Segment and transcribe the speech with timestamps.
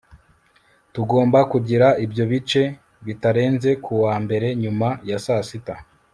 [0.93, 2.61] Tugomba kugira ibyo bice
[3.05, 5.75] bitarenze kuwa mbere nyuma ya saa sita